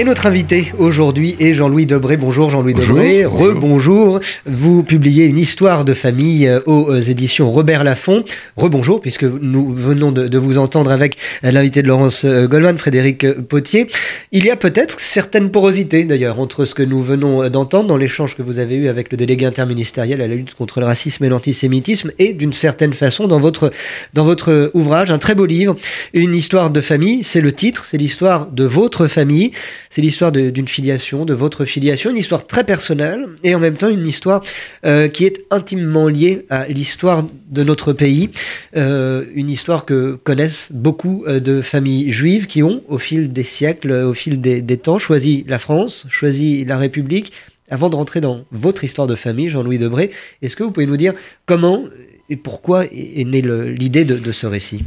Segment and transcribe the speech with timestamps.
[0.00, 2.16] Et notre invité aujourd'hui est Jean-Louis Debré.
[2.16, 3.26] Bonjour Jean-Louis Debré.
[3.26, 4.18] Rebonjour.
[4.46, 8.24] Vous publiez une histoire de famille euh, aux euh, éditions Robert Laffont.
[8.56, 13.88] Rebonjour, puisque nous venons de, vous entendre avec euh, l'invité de Laurence Goldman, Frédéric Potier.
[14.32, 18.36] Il y a peut-être certaines porosités d'ailleurs entre ce que nous venons d'entendre dans l'échange
[18.36, 21.28] que vous avez eu avec le délégué interministériel à la lutte contre le racisme et
[21.28, 23.70] l'antisémitisme et d'une certaine façon dans votre,
[24.14, 25.76] dans votre ouvrage, un très beau livre,
[26.14, 29.50] Une histoire de famille, c'est le titre, c'est l'histoire de votre famille.
[29.92, 33.88] C'est l'histoire d'une filiation, de votre filiation, une histoire très personnelle et en même temps
[33.88, 34.40] une histoire
[34.86, 38.30] euh, qui est intimement liée à l'histoire de notre pays,
[38.76, 43.42] euh, une histoire que connaissent beaucoup euh, de familles juives qui ont, au fil des
[43.42, 47.32] siècles, au fil des, temps, choisi la France, choisi la République.
[47.68, 50.96] Avant de rentrer dans votre histoire de famille, Jean-Louis Debré, est-ce que vous pouvez nous
[50.96, 51.14] dire
[51.46, 51.82] comment
[52.28, 54.84] et pourquoi est née l'idée de, de ce récit?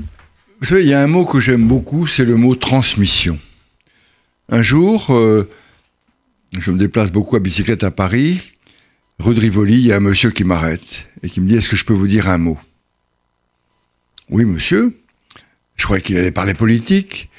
[0.62, 3.38] Vous savez, il y a un mot que j'aime beaucoup, c'est le mot transmission.
[4.50, 5.50] Un jour, euh,
[6.58, 8.54] je me déplace beaucoup à bicyclette à Paris.
[9.20, 11.70] Rue de Rivoli, il y a un monsieur qui m'arrête et qui me dit Est-ce
[11.70, 12.60] que je peux vous dire un mot?
[14.30, 15.00] Oui, monsieur.
[15.76, 17.30] Je croyais qu'il allait parler politique.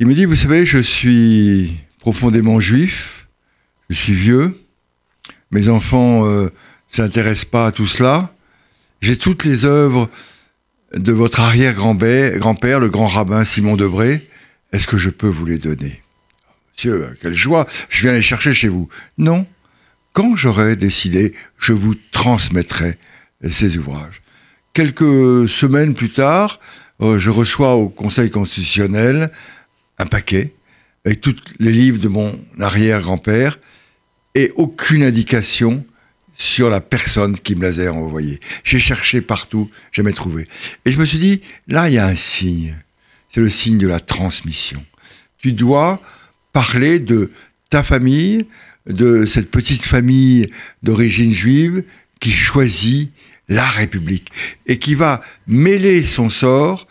[0.00, 3.28] Il me dit Vous savez, je suis profondément juif,
[3.90, 4.58] je suis vieux,
[5.50, 6.50] mes enfants ne euh,
[6.88, 8.32] s'intéressent pas à tout cela.
[9.00, 10.10] J'ai toutes les œuvres
[10.96, 14.28] de votre arrière-grand-père, le grand rabbin Simon Debré.
[14.72, 16.02] Est-ce que je peux vous les donner?
[16.78, 18.88] Monsieur, quelle joie, je viens les chercher chez vous.
[19.18, 19.48] Non,
[20.12, 22.98] quand j'aurai décidé, je vous transmettrai
[23.50, 24.22] ces ouvrages.
[24.74, 26.60] Quelques semaines plus tard,
[27.00, 29.32] euh, je reçois au Conseil constitutionnel
[29.98, 30.54] un paquet
[31.04, 33.58] avec tous les livres de mon arrière-grand-père
[34.36, 35.84] et aucune indication
[36.34, 38.38] sur la personne qui me les a envoyés.
[38.62, 40.46] J'ai cherché partout, jamais trouvé.
[40.84, 42.76] Et je me suis dit, là, il y a un signe.
[43.30, 44.84] C'est le signe de la transmission.
[45.38, 46.00] Tu dois
[46.58, 47.30] parler de
[47.70, 48.48] ta famille,
[48.88, 50.50] de cette petite famille
[50.82, 51.84] d'origine juive
[52.18, 53.12] qui choisit
[53.48, 54.32] la République
[54.66, 56.88] et qui va mêler son sort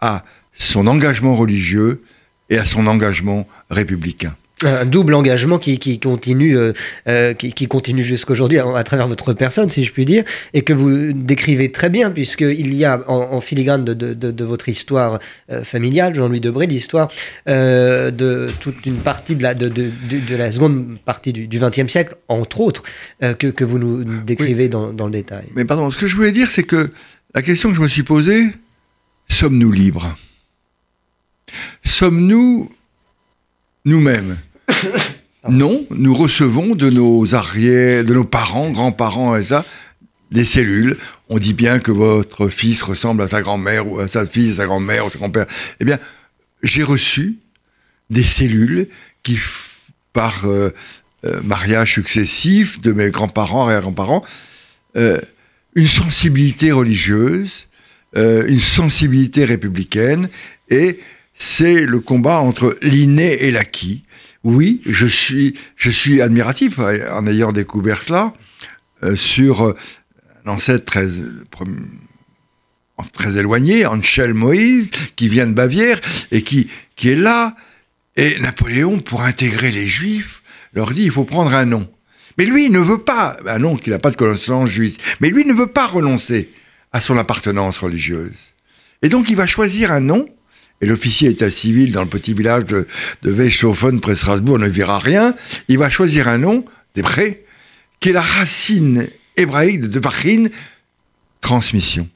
[0.00, 2.04] à son engagement religieux
[2.48, 6.72] et à son engagement républicain un double engagement qui, continue, euh,
[7.08, 10.24] euh, qui, continue jusqu'aujourd'hui à, travers votre personne, si je puis dire,
[10.54, 15.20] et que vous décrivez très bien, puisqu'il y a en, filigrane de, votre histoire
[15.50, 17.08] euh, familiale, Jean-Louis Debré, l'histoire
[17.46, 19.90] de toute une partie de la, de,
[20.36, 22.82] la seconde partie du XXe siècle, entre autres,
[23.20, 25.44] que, vous nous décrivez dans, dans le détail.
[25.54, 26.90] Mais pardon, ce que je voulais dire, c'est que
[27.34, 28.46] la question que je me suis posée,
[29.28, 30.16] sommes-nous libres?
[31.84, 32.70] Sommes-nous
[33.84, 34.38] nous-mêmes?
[35.48, 39.64] non, nous recevons de nos arrières, de nos parents, grands-parents et ça,
[40.30, 40.96] des cellules.
[41.28, 44.54] On dit bien que votre fils ressemble à sa grand-mère ou à sa fille, à
[44.54, 45.46] sa grand-mère ou à son grand-père.
[45.80, 45.98] Eh bien,
[46.62, 47.36] j'ai reçu
[48.10, 48.88] des cellules
[49.22, 49.38] qui,
[50.12, 50.70] par euh,
[51.24, 54.24] euh, mariage successif de mes grands-parents, arrière-grands-parents,
[54.96, 55.20] euh,
[55.74, 57.66] une sensibilité religieuse,
[58.14, 60.30] une sensibilité républicaine,
[60.70, 60.98] et
[61.34, 64.02] c'est le combat entre l'inné et l'acquis
[64.48, 68.32] oui, je suis, admiratif en ayant découvert cela
[69.02, 69.74] euh, sur euh,
[70.46, 71.06] un ancêtre très,
[73.38, 76.00] éloigné, Anschel Moïse, qui vient de Bavière
[76.30, 77.56] et qui, qui est là.
[78.16, 80.42] Et Napoléon, pour intégrer les Juifs,
[80.72, 81.86] leur dit il faut prendre un nom.
[82.38, 85.28] Mais lui, il ne veut pas, un nom qu'il n'a pas de connaissance juive, mais
[85.28, 86.50] lui ne veut pas renoncer
[86.92, 88.54] à son appartenance religieuse.
[89.02, 90.26] Et donc il va choisir un nom
[90.80, 92.86] et l'officier état civil dans le petit village de,
[93.22, 95.34] de près Strasbourg, ne verra rien,
[95.68, 97.44] il va choisir un nom, des prêts,
[98.00, 100.46] qui est la racine hébraïque de Vachin,
[101.40, 102.08] transmission.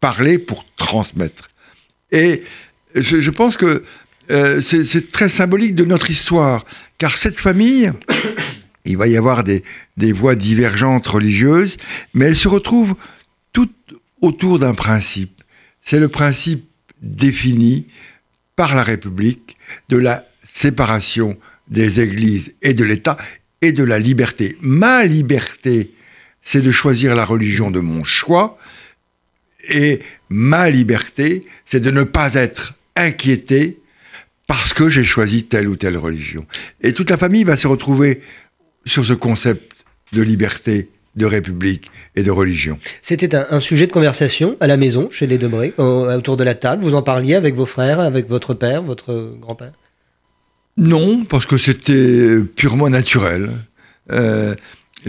[0.00, 1.50] Parler pour transmettre.
[2.12, 2.42] Et
[2.94, 3.84] je, pense que
[4.30, 6.64] euh, c'est très symbolique de notre histoire,
[6.98, 7.92] car cette famille,
[8.84, 9.62] il va y avoir des,
[9.96, 11.78] des voies divergentes religieuses,
[12.12, 12.94] mais elles se retrouvent
[13.52, 13.72] toutes
[14.20, 15.42] autour d'un principe.
[15.82, 16.66] C'est le principe
[17.02, 17.86] définie
[18.56, 19.56] par la République
[19.88, 21.36] de la séparation
[21.68, 23.16] des églises et de l'État
[23.62, 24.56] et de la liberté.
[24.60, 25.92] Ma liberté,
[26.42, 28.58] c'est de choisir la religion de mon choix
[29.68, 33.78] et ma liberté, c'est de ne pas être inquiété
[34.46, 36.46] parce que j'ai choisi telle ou telle religion.
[36.82, 38.20] Et toute la famille va se retrouver
[38.84, 42.78] sur ce concept de liberté de république et de religion.
[43.02, 46.82] C'était un, sujet de conversation à la maison, chez les Debré, autour de la table.
[46.82, 49.72] Vous en parliez avec vos frères, avec votre père, votre grand-père?
[50.76, 53.50] Non, parce que c'était purement naturel.
[54.12, 54.54] Euh,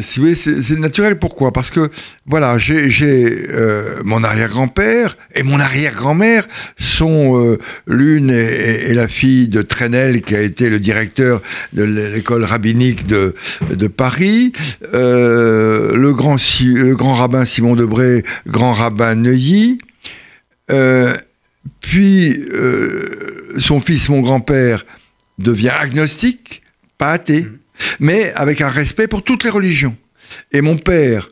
[0.01, 1.18] c'est naturel.
[1.18, 1.51] Pourquoi?
[1.51, 1.89] Parce que
[2.25, 6.47] voilà, j'ai euh, mon arrière-grand-père et mon arrière-grand-mère
[6.77, 7.57] sont euh,
[7.88, 11.42] l'une et, la fille de Trenel qui a été le directeur
[11.74, 13.33] de l'école rabbinique de,
[13.88, 14.53] Paris,
[14.94, 19.80] euh, le grand le grand rabbin Simon Debré, grand rabbin Neuilly.
[21.81, 22.38] puis
[23.57, 24.86] son fils, mon grand-père,
[25.39, 26.63] devient agnostique,
[26.97, 27.44] pas athée.
[27.44, 27.59] Mmh
[28.00, 29.95] mais avec un respect pour toutes les religions.
[30.51, 31.30] Et mon père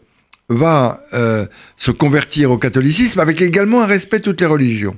[0.49, 1.45] va euh,
[1.77, 4.95] se convertir au catholicisme avec également un respect de toutes les religions.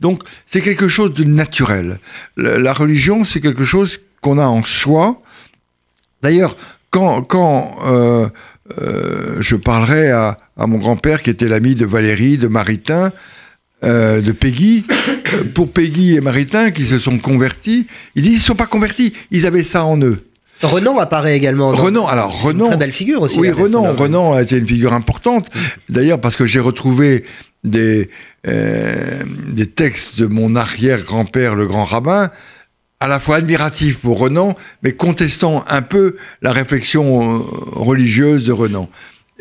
[0.00, 1.98] Donc c'est quelque chose de naturel.
[2.36, 5.20] La, religion, c'est quelque chose qu'on a en soi.
[6.22, 6.56] D'ailleurs,
[6.90, 8.28] quand, quand euh,
[8.80, 13.12] euh, je parlerai à, à mon grand-père qui était l'ami de Valérie, de Maritain,
[13.82, 14.86] de Peggy,
[15.56, 19.12] pour Peggy et Maritain qui se sont convertis, ils disent ils ne sont pas convertis,
[19.32, 20.22] ils avaient ça en eux.
[20.62, 21.70] Renan apparaît également.
[21.70, 22.66] Renan, alors Renan.
[22.66, 23.38] Très belle figure aussi.
[23.38, 25.48] Oui, Renan, Renan a été une figure importante.
[25.88, 27.24] D'ailleurs, parce que j'ai retrouvé
[27.64, 28.10] des,
[28.46, 32.30] euh, des textes de mon arrière-grand-père, le grand rabbin,
[33.02, 37.42] à la fois admiratifs pour Renan, mais contestant un peu la réflexion euh,
[37.72, 38.88] religieuse de Renan.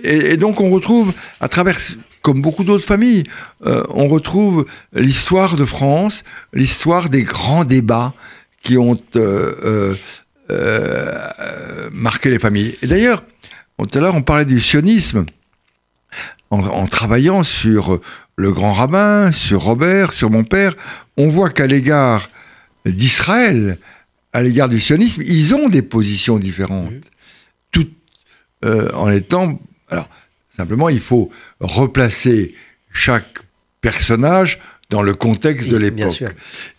[0.04, 1.78] Et, donc on retrouve, à travers,
[2.24, 3.24] comme beaucoup d'autres familles,
[3.68, 6.24] euh, on retrouve l'histoire de France,
[6.54, 8.14] l'histoire des grands débats
[8.64, 9.94] qui ont euh,
[11.92, 12.78] marquer les familles.
[12.82, 13.24] Et d'ailleurs,
[13.78, 15.26] tout à l'heure, on parlait du sionisme.
[16.50, 18.02] En, travaillant sur
[18.36, 20.76] le grand rabbin, sur Robert, sur mon père,
[21.16, 22.30] on voit qu'à l'égard
[22.86, 23.78] d'Israël,
[24.34, 27.10] à l'égard du sionisme, ils ont des positions différentes.
[27.72, 27.88] Tout
[28.66, 29.62] euh, en étant.
[29.90, 30.10] Alors,
[30.50, 32.54] simplement, il faut replacer
[32.92, 33.40] chaque
[33.80, 34.60] personnage
[34.92, 36.24] dans le contexte de l'époque.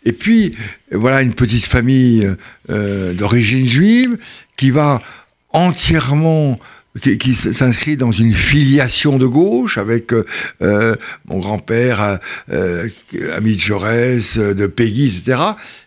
[0.05, 0.55] Et puis,
[0.93, 2.31] voilà une petite famille
[2.71, 4.19] euh, d'origine juive
[4.57, 5.03] qui va
[5.51, 6.61] entièrement
[7.01, 10.27] qui, s'inscrit dans une filiation de gauche avec euh,
[10.61, 10.95] euh,
[11.25, 12.21] mon grand-père,
[12.51, 15.41] ami de Jaurès, de Peggy, etc.,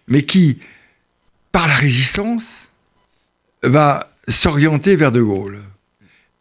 [0.07, 0.57] mais qui,
[1.51, 2.71] par la résistance,
[3.61, 5.59] va s'orienter vers De Gaulle.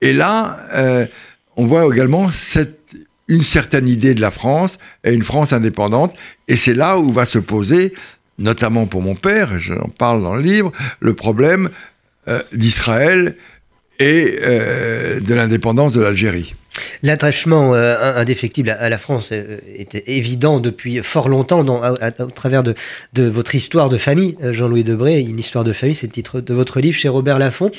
[0.01, 1.09] Et là,
[1.57, 2.97] on voit également cette
[3.29, 6.15] une certaine idée de la France et une France indépendante.
[6.49, 7.93] Et c'est là où va se poser,
[8.39, 11.71] notamment pour mon père, j'en parle dans le livre, le problème
[12.29, 13.37] euh, d'Israël
[13.99, 16.55] et euh, de l'indépendance de l'Algérie.
[17.05, 22.75] L'attachement euh, indéfectible à, la France était évident depuis fort longtemps dans, au travers de,
[23.13, 25.21] de, votre histoire de famille, Jean-Louis Debré.
[25.21, 27.71] Une histoire de famille, c'est le titre de votre livre chez Robert Laffont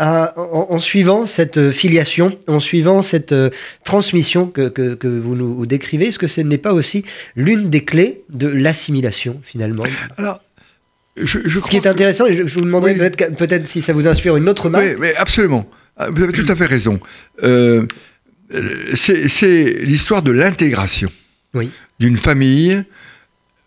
[0.00, 3.50] en, suivant cette euh, filiation, en suivant cette euh,
[3.84, 7.04] transmission que, vous nous décrivez, est-ce que ce n'est pas aussi
[7.36, 9.84] l'une des clés de l'assimilation finalement?
[10.16, 10.40] Alors,
[11.16, 14.48] je, Ce qui est intéressant, et je, vous demanderai peut-être si ça vous inspire une
[14.48, 14.84] autre marque.
[14.84, 15.68] Oui, mais absolument.
[15.96, 16.98] Ah, vous avez tout à fait raison.
[17.42, 17.86] Euh,
[18.94, 21.10] c'est l'histoire de l'intégration
[21.98, 22.82] d'une famille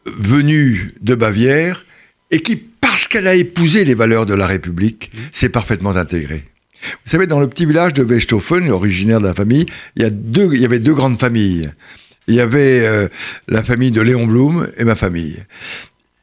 [0.05, 1.85] venue de Bavière
[2.33, 6.43] et qui parce qu'elle a épousé les valeurs de la République, c'est parfaitement intégré.
[6.81, 10.09] Vous savez, dans le petit village de Westhofen, originaire de la famille, il y, a
[10.09, 11.71] deux, il y avait deux grandes familles.
[12.27, 13.07] Il y avait euh,
[13.47, 15.43] la famille de Léon Blum et ma famille.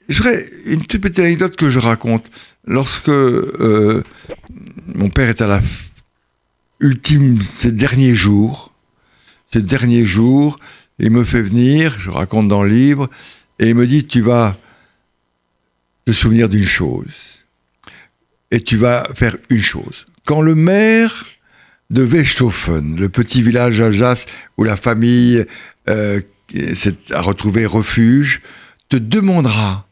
[0.09, 2.27] Je voudrais une toute petite anecdote que je raconte.
[2.67, 4.03] Lorsque euh,
[4.95, 5.63] mon père est à la
[6.81, 8.75] ultime, ces derniers jours,
[9.53, 10.59] ces derniers jours,
[10.99, 13.09] il me fait venir, je raconte dans le livre,
[13.61, 14.57] et il me dit, tu vas
[16.05, 17.45] te souvenir d'une chose.
[18.51, 20.07] Et tu vas faire une chose.
[20.25, 21.25] Quand le maire
[21.91, 24.27] de Westhofen, le petit village Alsace
[24.57, 25.45] où la famille
[25.89, 26.21] euh,
[27.11, 28.41] a retrouvé refuge,
[28.89, 29.87] te demandera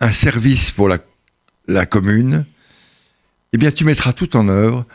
[0.00, 0.98] un service pour la,
[1.68, 2.44] la commune,
[3.52, 4.86] eh bien tu mettras tout en œuvre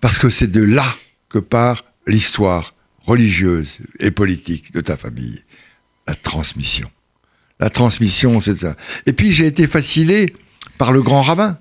[0.00, 0.94] parce que c'est de là
[1.28, 5.42] que part l'histoire religieuse et politique de ta famille,
[6.06, 6.90] la transmission.
[7.58, 8.76] La transmission, c'est ça.
[9.06, 10.34] Et puis j'ai été fasciné
[10.78, 11.58] par le grand rabbin.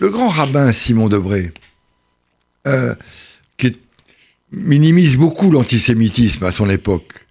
[0.00, 1.52] Le grand rabbin Simon Debré,
[2.66, 2.94] euh,
[3.56, 3.76] qui
[4.50, 7.26] minimise beaucoup l'antisémitisme à son époque.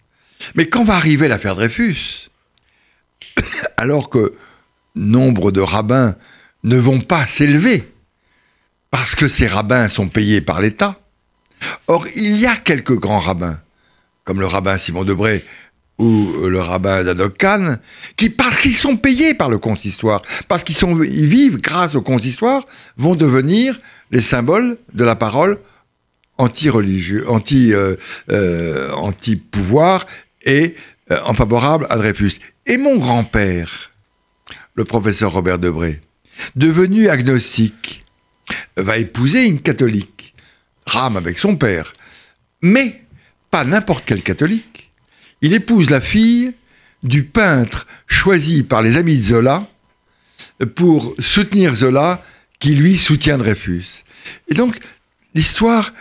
[0.55, 2.29] Mais quand va arriver l'affaire Dreyfus,
[3.77, 4.33] alors que
[4.95, 6.15] nombre de rabbins
[6.63, 7.91] ne vont pas s'élever,
[8.91, 11.01] parce que ces rabbins sont payés par l'État,
[11.87, 13.59] or il y a quelques grands rabbins,
[14.23, 15.43] comme le rabbin Simon Debré,
[15.99, 17.77] ou euh, le rabbin Zadok Khan,
[18.15, 22.01] qui, parce qu'ils sont payés par le consistoire, parce qu'ils sont, ils vivent grâce au
[22.01, 22.65] consistoire,
[22.97, 23.79] vont devenir
[24.11, 25.59] les symboles de la parole
[26.37, 27.95] anti-religieux, anti, euh,
[28.31, 30.07] euh, anti-pouvoir
[30.45, 30.75] et
[31.23, 32.39] en favorable à Dreyfus.
[32.65, 33.91] Et mon grand-père,
[34.73, 36.01] le professeur Robert Debré,
[36.55, 38.03] devenu agnostique,
[38.77, 40.33] va épouser une catholique.
[40.85, 41.93] drame avec son père.
[42.61, 43.03] Mais
[43.51, 44.92] pas n'importe quel catholique.
[45.43, 46.53] Il épouse la fille
[47.03, 49.67] du peintre choisi par les amis de Zola
[50.75, 52.23] pour soutenir Zola,
[52.59, 54.05] qui lui soutient Dreyfus.
[54.47, 54.77] Et donc,
[55.35, 55.93] l'histoire,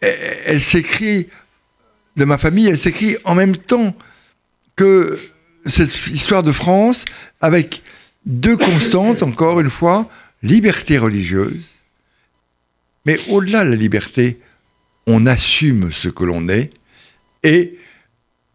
[0.00, 1.28] elle, s'écrit
[2.16, 3.96] de ma famille, elle s'écrit en même temps
[4.76, 5.18] que
[5.64, 7.06] cette histoire de France,
[7.40, 7.82] avec
[8.26, 10.10] deux constantes, encore une fois,
[10.42, 11.64] liberté religieuse,
[13.06, 14.38] mais au-delà de la liberté,
[15.06, 16.70] on assume ce que l'on est
[17.42, 17.78] et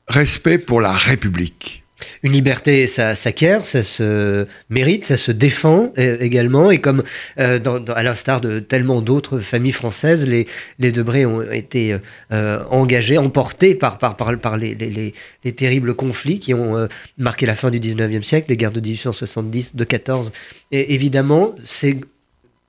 [0.07, 1.83] respect pour la République.
[2.23, 6.71] Une liberté, ça s'acquiert, ça se mérite, ça se défend euh, également.
[6.71, 7.03] Et comme
[7.39, 7.59] euh,
[7.95, 10.47] à l'instar de tellement d'autres familles françaises, les,
[10.79, 11.97] les Debré ont été
[12.31, 17.69] euh, engagés, emportés par, par, par, les, les, terribles conflits qui ont marqué la fin
[17.69, 20.31] du 19e siècle, les guerres de 1870, de 14.
[20.71, 21.97] Et évidemment, c'est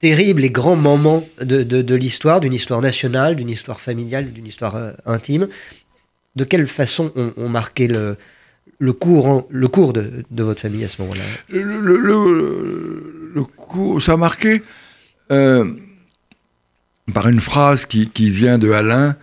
[0.00, 4.92] terribles et grands moments de, de, l'histoire, d'une histoire nationale, d'une histoire familiale, d'une histoire
[5.06, 5.48] intime,
[6.36, 8.16] de quelle façon ont marqué le,
[8.92, 11.22] cours, le cours de, votre famille à ce moment-là?
[11.48, 14.62] Le, cours, ça a marqué
[15.30, 15.72] euh,
[17.12, 19.16] par une phrase qui, vient de Alain,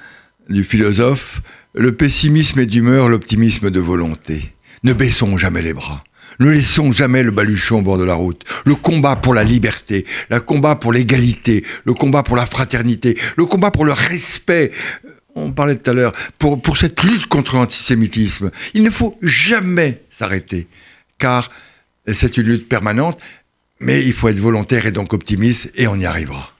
[0.49, 1.41] du philosophe,
[1.73, 4.53] le pessimisme est d'humeur, l'optimisme de volonté.
[4.83, 6.03] Ne baissons jamais les bras.
[6.39, 8.43] Ne laissons jamais le baluchon au bord de la route.
[8.65, 13.45] Le combat pour la liberté, le combat pour l'égalité, le combat pour la fraternité, le
[13.45, 14.71] combat pour le respect
[15.35, 20.01] on parlait tout à l'heure, pour, pour cette lutte contre l'antisémitisme, il ne faut jamais
[20.09, 20.67] s'arrêter,
[21.17, 21.51] car
[22.11, 23.19] c'est une lutte permanente,
[23.79, 26.53] mais il faut être volontaire et donc optimiste, et on y arrivera.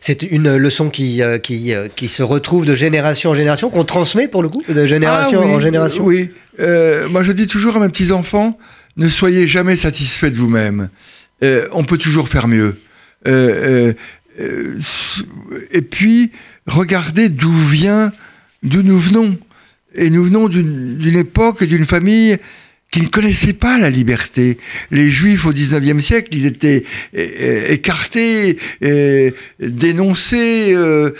[0.00, 3.84] C'est une leçon qui, euh, qui, euh, qui, se retrouve de génération en génération, qu'on
[3.84, 7.76] transmet pour le coup, de génération ah en génération Oui, euh, moi je dis toujours
[7.76, 8.58] à mes petits-enfants,
[8.96, 10.88] ne soyez jamais satisfaits de vous-même.
[11.72, 12.78] on peut toujours faire mieux.
[13.26, 13.94] et
[15.90, 16.30] puis,
[16.66, 18.12] regardez d'où vient,
[18.62, 19.38] d'où nous venons.
[19.94, 22.38] Et nous venons d'une époque et d'une famille
[22.90, 24.58] qui ne connaissait pas la liberté.
[24.90, 28.58] Les Juifs au XIXe siècle, ils étaient écartés,
[29.60, 30.74] dénoncés.
[30.74, 31.12] Euh,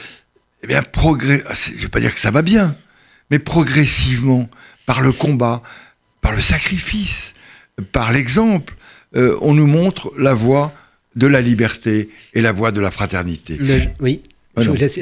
[0.62, 1.42] eh bien, progrès.
[1.46, 2.76] Ah, je ne vais pas dire que ça va bien,
[3.30, 4.48] mais progressivement,
[4.86, 5.62] par le combat,
[6.20, 7.34] par le sacrifice,
[7.90, 8.74] par l'exemple,
[9.16, 10.72] euh, on nous montre la voie
[11.16, 13.58] de la liberté et la voie de la fraternité.
[14.00, 14.22] oui.
[14.56, 15.00] je vous laisse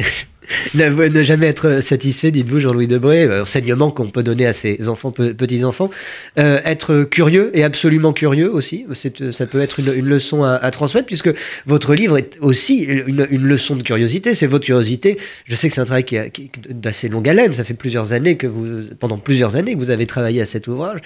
[0.75, 5.11] ne jamais être satisfait, dites-vous, Jean-Louis Debré, euh, enseignement qu'on peut donner à ses enfants,
[5.11, 5.90] petits-enfants.
[6.38, 8.87] Euh, être curieux et absolument curieux aussi,
[9.33, 11.30] ça peut être une, leçon à, transmettre, puisque
[11.66, 14.35] votre livre est aussi une, leçon de curiosité.
[14.35, 15.19] C'est votre curiosité.
[15.47, 16.33] Je sais que c'est un travail qui, est
[16.71, 17.52] d'assez longue haleine.
[17.52, 18.66] Ça fait plusieurs années que vous,
[18.99, 21.00] pendant plusieurs années que vous avez travaillé à cet ouvrage.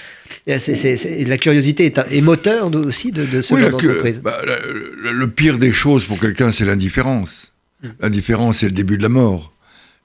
[0.47, 4.21] la curiosité est, moteur aussi de, ce genre d'entreprise.
[4.23, 7.54] Bah, le, le pire des choses pour quelqu'un, c'est l'indifférence.
[8.01, 9.55] La différence, c'est le début de la mort.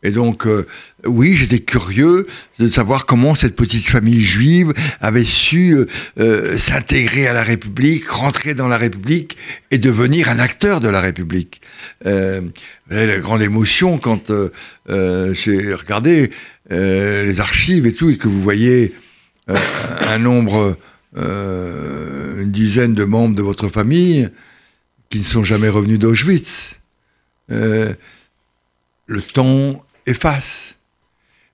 [0.01, 0.65] Et donc, euh,
[1.03, 2.25] oui, j'étais curieux
[2.57, 5.87] de savoir comment cette petite famille juive avait su euh,
[6.19, 9.35] euh, s'intégrer à la République, rentrer dans la République
[9.71, 11.61] et devenir un acteur de la République.
[12.05, 14.31] la grande émotion quand
[14.87, 16.31] j'ai regardé
[16.69, 18.95] les archives et tout, et que vous voyez
[19.47, 20.77] un nombre,
[21.15, 24.29] une dizaine de membres de votre famille
[25.09, 26.78] qui ne sont jamais revenus d'Auschwitz.
[27.51, 27.93] Euh,
[29.09, 30.75] le temps efface.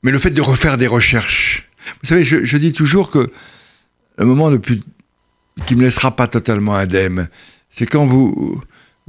[0.04, 1.70] Mais le fait de refaire des recherches.
[2.02, 3.32] Vous savez, je, dis toujours que
[4.18, 4.82] le moment le plus
[5.66, 7.30] qui me laissera pas totalement indemne,
[7.70, 8.62] c'est quand vous,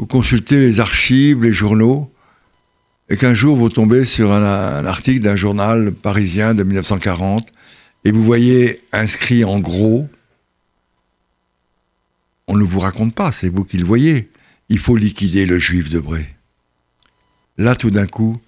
[0.08, 2.12] consultez les archives, les journaux,
[3.08, 7.48] et qu'un jour vous tombez sur un, un article d'un journal parisien de 1940,
[8.04, 10.08] et vous voyez inscrit en gros,
[12.46, 14.30] on ne vous raconte pas, c'est vous qui le voyez,
[14.68, 16.35] il faut liquider le juif de Bré
[17.58, 18.40] là tout d'un coup,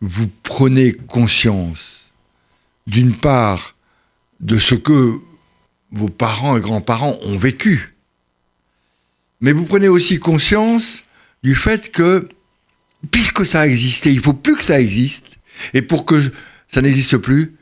[0.00, 2.10] vous prenez conscience,
[2.86, 3.76] d'une part,
[4.40, 5.18] de ce que
[5.92, 7.94] vos parents et grands-parents ont vécu,
[9.40, 11.04] mais vous prenez aussi conscience
[11.42, 12.28] du fait que,
[13.10, 15.38] puisque ça a existé, il faut plus que ça existe,
[15.74, 16.32] et pour que
[16.68, 17.54] ça n'existe plus,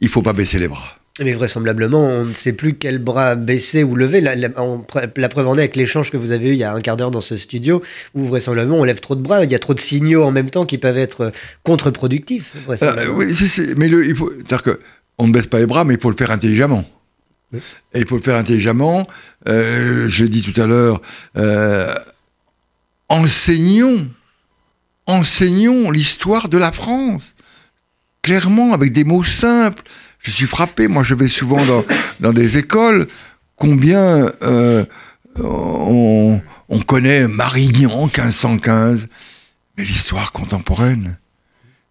[0.00, 0.97] il ne faut pas baisser les bras.
[1.20, 4.20] Mais vraisemblablement, on ne sait plus quel bras baisser ou lever.
[4.20, 6.96] La, preuve en est avec l'échange que vous avez eu il y a un quart
[6.96, 7.82] d'heure dans ce studio,
[8.14, 10.50] où vraisemblablement on lève trop de bras, il y a trop de signaux en même
[10.50, 11.32] temps qui peuvent être
[11.64, 12.52] contre-productifs.
[12.82, 13.26] Euh, oui,
[13.76, 16.16] mais le, il faut, c'est-à-dire qu'on ne baisse pas les bras, mais il faut le
[16.16, 16.84] faire intelligemment.
[17.52, 19.06] Et il faut le faire intelligemment.
[19.48, 21.00] Euh, je l'ai dit tout à l'heure,
[21.36, 21.94] euh,
[23.08, 24.06] enseignons,
[25.06, 27.34] enseignons l'histoire de la France,
[28.22, 29.82] clairement, avec des mots simples
[30.28, 30.88] je suis frappé.
[30.88, 31.60] Moi, je vais souvent
[32.20, 33.08] dans, des écoles.
[33.56, 34.84] Combien euh,
[35.36, 36.40] on,
[36.86, 39.08] connaît Marignan, 1515,
[39.76, 41.18] mais l'histoire contemporaine,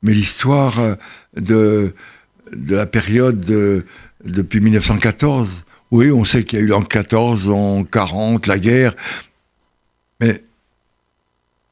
[0.03, 0.95] mais l'histoire euh,
[1.35, 1.93] de,
[2.53, 3.85] la période de,
[4.23, 5.63] depuis 1914.
[5.89, 8.93] Oui, on sait qu'il y a eu en 14, en 40, la guerre,
[10.19, 10.43] mais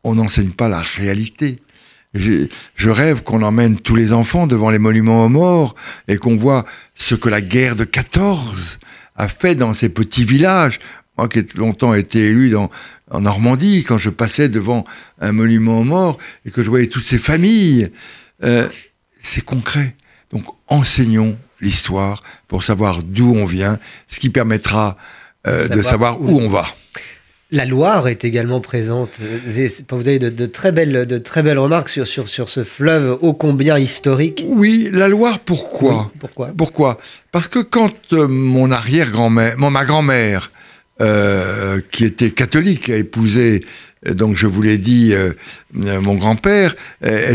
[0.04, 1.62] on n'enseigne pas la réalité.
[2.16, 5.76] Je, je rêve qu'on emmène tous les enfants devant les monuments aux morts
[6.08, 8.80] et qu'on voit ce que la guerre de 14
[9.16, 10.80] a fait dans ces petits villages.
[11.18, 12.70] Moi qui ai longtemps été élu dans,
[13.12, 14.86] en Normandie, quand je passais devant
[15.20, 17.92] un monument aux morts et que je voyais toutes ces familles,
[18.44, 18.68] euh,
[19.22, 19.96] c'est concret.
[20.32, 24.98] Donc enseignons l'histoire pour savoir d'où on vient, ce qui permettra
[25.48, 26.66] euh, de savoir où on va.
[27.52, 29.20] La Loire est également présente.
[29.90, 33.20] Vous avez de, de très, belles, de très belles remarques sur, sur, sur ce fleuve
[33.22, 34.44] ô combien historique.
[34.48, 36.12] Oui, la Loire, pourquoi?
[36.12, 36.52] Oui, pourquoi?
[36.58, 36.98] Pourquoi?
[37.32, 40.52] Parce que quand euh, mon arrière-grand-mère, ma grand-mère,
[41.02, 43.64] euh, qui était catholique, a épousé,
[44.08, 45.34] euh, donc je vous l'ai dit, euh,
[45.72, 46.76] mon grand-père,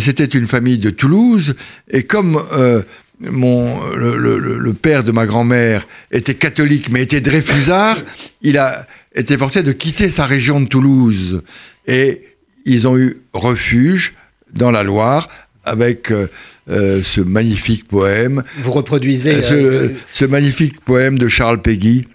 [0.00, 1.55] c'était une famille de Toulouse,
[1.88, 2.83] et comme euh,
[3.20, 7.98] mon, le, le- le- le père de ma grand-mère était catholique, mais était Dreyfusard,
[8.42, 11.42] il a été forcé de quitter sa région de Toulouse.
[11.86, 12.22] Et
[12.64, 14.14] ils ont eu refuge
[14.52, 15.28] dans la Loire
[15.64, 16.28] avec euh,
[16.70, 19.42] euh, ce magnifique poème Vous reproduisez.
[19.42, 22.06] ce, euh, ce magnifique poème de Charles Péguy.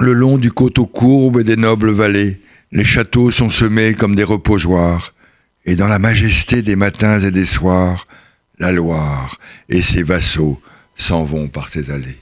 [0.00, 2.40] Le long du coteau courbe des nobles vallées,
[2.72, 5.14] les châteaux sont semés comme des reposoirs,
[5.64, 8.06] et dans la majesté des matins et des soirs,
[8.58, 10.60] la Loire et ses vassaux
[10.96, 12.18] s'en vont par ses allées.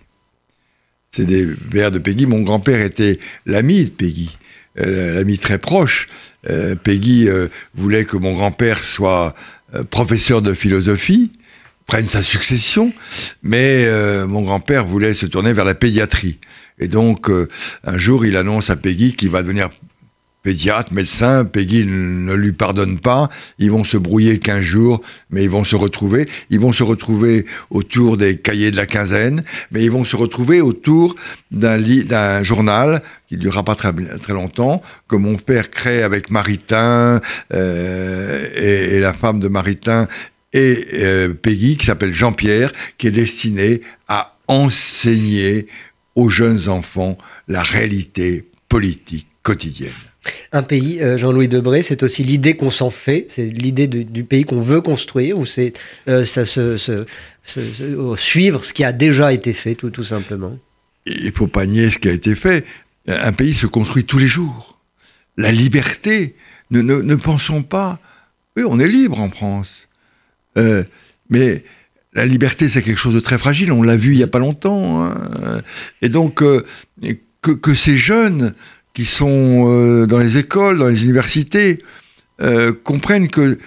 [1.11, 2.27] C'est des vers de Péguy.
[2.27, 4.39] Mon grand-père était l'ami de Péguy,
[4.81, 6.09] euh, l'ami très proche.
[6.49, 9.35] Euh, Péguy euh, voulait que mon grand-père soit
[9.75, 11.33] euh, professeur de philosophie,
[11.87, 12.93] prenne sa succession,
[13.43, 13.87] mais
[14.27, 16.39] mon grand-père voulait se tourner vers la pédiatrie.
[16.79, 17.29] Et donc,
[17.85, 19.69] un jour, il annonce à Peggy qu'il va devenir
[20.43, 21.45] pédiatre, médecin.
[21.45, 23.29] Peggy ne lui pardonne pas.
[23.59, 26.29] Ils vont se brouiller 15 jours, mais ils vont se retrouver.
[26.51, 30.61] Ils vont se retrouver autour des cahiers de la quinzaine, mais ils vont se retrouver
[30.61, 31.15] autour
[31.51, 36.31] d'un d'un journal qui ne durera pas très, très longtemps, que mon père crée avec
[36.31, 37.21] Maritain
[37.53, 40.07] euh, et, et la femme de Maritain
[40.53, 45.67] et euh, Peggy, qui s'appelle Jean-Pierre, qui est destiné à enseigner
[46.15, 47.17] aux jeunes enfants
[47.49, 49.93] la réalité politique quotidienne.
[50.53, 54.45] Un pays, euh, Jean-Louis Debré, c'est aussi l'idée qu'on s'en fait, c'est l'idée du, pays
[54.45, 55.73] qu'on veut construire, ou c'est
[56.09, 56.25] euh,
[56.59, 60.57] euh, suivre ce qui a déjà été fait, tout, tout simplement.
[61.07, 62.65] Il faut pas nier ce qui a été fait.
[63.09, 64.79] Un pays se construit tous les jours.
[65.37, 66.37] La liberté,
[66.71, 67.99] ne, pensons pas.
[68.57, 69.89] Oui, on est libre en France.
[70.55, 71.65] Mais
[72.13, 73.73] la liberté, c'est quelque chose de très fragile.
[73.73, 75.03] On l'a vu il n'y a pas longtemps.
[75.03, 75.63] hein.
[76.03, 76.45] Et donc,
[77.43, 78.55] que ces jeunes
[78.95, 81.79] qui sont euh, dans les écoles, dans les universités,
[82.41, 83.59] euh, comprennent que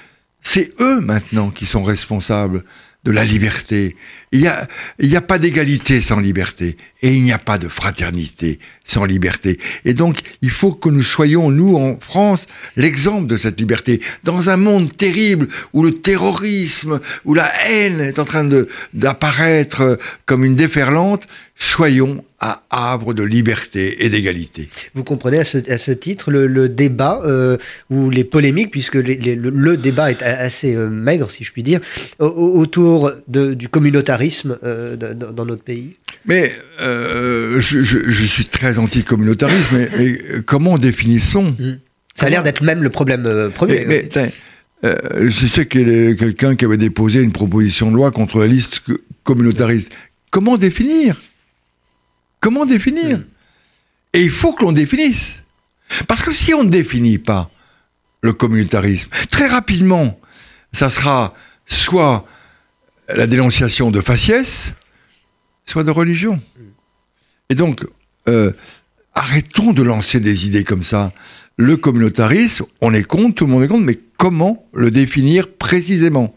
[0.42, 2.64] c'est eux maintenant qui sont responsables
[3.06, 3.96] de la liberté.
[4.32, 4.68] Il n'y a,
[5.00, 9.06] il y a pas d'égalité sans liberté et il n'y a pas de fraternité sans
[9.06, 9.60] liberté.
[9.86, 14.02] Et donc, il faut que nous soyons, nous, en France, l'exemple de cette liberté.
[14.24, 18.50] Dans un monde terrible où le terrorisme, où la haine est en train
[18.94, 24.70] d'apparaître euh, comme une déferlante, soyons à havre de liberté et d'égalité.
[24.94, 27.58] Vous comprenez à ce, à ce titre le, le débat euh,
[27.90, 31.52] ou les polémiques, puisque les- les- le, le débat est assez euh, maigre, si je
[31.52, 31.80] puis dire,
[32.20, 35.96] au- au- autour de- du communautarisme euh, de- dans dans notre pays?
[36.26, 41.56] Mais je, je- je suis très anti-communautariste, mais, mais comment définissons?
[42.16, 43.86] Ça a l'air d'être même le problème premier.
[43.86, 44.32] Mais, mais,
[44.86, 48.40] euh, je sais qu'il y a quelqu'un qui avait déposé une proposition de loi contre
[48.40, 49.92] la liste co- communautariste.
[50.32, 51.22] Comment définir?
[52.46, 53.24] Comment définir
[54.14, 55.44] Et il faut que l'on définisse.
[56.08, 57.50] Parce que si on ne définit pas
[58.22, 60.20] le communautarisme, très rapidement,
[60.72, 61.34] ça sera
[61.66, 62.24] soit
[63.10, 64.76] la dénonciation de faciès,
[65.66, 66.40] soit de religion.
[67.50, 67.84] Et donc,
[68.30, 68.52] euh,
[69.16, 71.14] arrêtons de lancer des idées comme ça.
[71.58, 76.36] Le communautarisme, on est contre, tout le monde est contre, mais comment le définir précisément?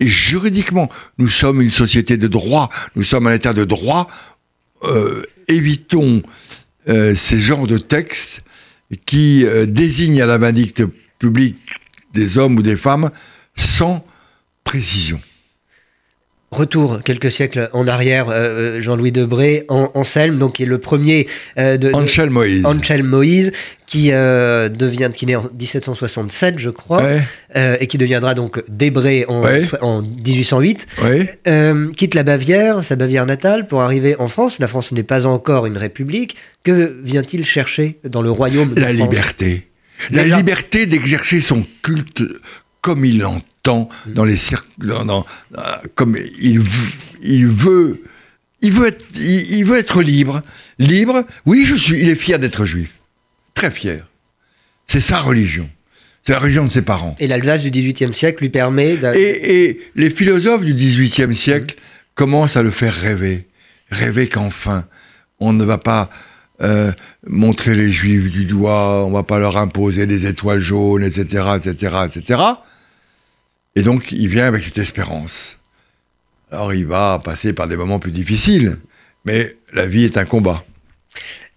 [0.00, 4.08] Et juridiquement, nous sommes une société de droit, nous sommes un état de droit,
[4.84, 6.22] euh, évitons
[6.88, 8.42] euh, ces genres de textes
[9.06, 10.82] qui euh, désignent à la vindicte
[11.18, 11.58] publique
[12.14, 13.10] des hommes ou des femmes
[13.56, 14.04] sans
[14.64, 15.20] précision.
[16.52, 21.28] Retour quelques siècles en arrière, euh, Jean-Louis Debré, An- Anselme, donc qui est le premier
[21.58, 22.66] euh, de, Anchel Moïse.
[22.66, 23.52] Anselme Moïse,
[23.86, 27.20] qui euh, devient, qui naît en 1767, je crois, Ouais,
[27.54, 29.62] euh, et qui deviendra donc Debré en, Ouais.
[29.80, 30.88] en 1808.
[31.04, 31.38] ouais.
[31.46, 34.58] Euh, quitte la Bavière, sa Bavière natale, pour arriver en France.
[34.58, 36.34] La France n'est pas encore une république.
[36.64, 38.98] Que vient-il chercher dans le royaume de La France?
[39.08, 39.68] liberté.
[40.10, 40.38] La Déjà.
[40.38, 42.22] liberté d'exercer son culte
[42.80, 43.44] comme il l'entend.
[43.62, 44.36] Temps, dans les
[44.78, 45.26] dans,
[45.94, 46.62] comme il,
[47.22, 48.02] il veut,
[48.62, 50.42] il veut être, il, veut être libre,
[50.78, 51.24] libre.
[51.46, 51.98] Oui, je suis.
[52.00, 52.90] Il est fier d'être juif,
[53.54, 54.08] très fier.
[54.86, 55.68] C'est sa religion.
[56.22, 57.16] C'est la religion de ses parents.
[57.18, 58.98] Et l'Alsace du XVIIIe siècle lui permet.
[59.14, 61.76] Et, et, les philosophes du XVIIIe siècle
[62.14, 63.46] commencent à le faire rêver,
[63.90, 64.84] rêver qu'enfin
[65.40, 66.10] on ne va pas
[66.62, 66.92] euh,
[67.26, 71.96] montrer les juifs du doigt, on va pas leur imposer des étoiles jaunes, etc., etc.,
[72.06, 72.42] etc.
[73.76, 75.58] Et donc, il vient avec cette espérance.
[76.50, 78.78] Alors, il va passer par des moments plus difficiles,
[79.24, 80.64] mais la vie est un combat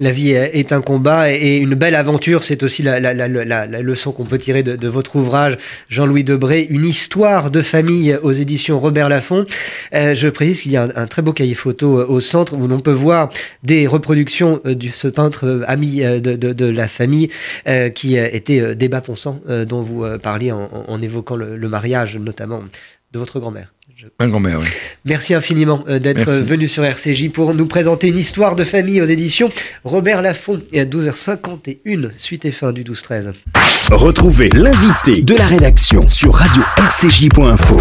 [0.04, 2.44] la vie est un combat et une belle aventure.
[2.44, 5.58] C'est aussi la, leçon qu'on peut tirer de, votre ouvrage,
[5.90, 9.46] Jean-Louis Debré, Une histoire de famille aux éditions Robert Laffont.
[9.94, 12.68] Euh, je précise qu'il y a un, très beau cahier photo euh, au centre où
[12.68, 13.30] l'on peut voir
[13.64, 17.30] des reproductions euh, de ce peintre ami de, la famille
[17.96, 22.64] qui était Débat Ponsant, dont vous parliez en, évoquant le mariage notamment
[23.12, 23.74] de votre grand-mère.
[24.20, 24.68] Un grand-mère, oui.
[25.06, 29.06] Merci infiniment euh, d'être venu sur RCJ pour nous présenter une histoire de famille aux
[29.06, 29.52] éditions
[29.84, 33.34] Robert Laffont et à 12h51, suite et fin du 12-13.
[33.92, 37.80] Retrouvez l'invité de la rédaction sur radio-rcj.info.